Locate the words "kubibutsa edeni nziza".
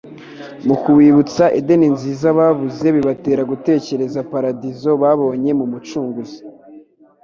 0.81-2.27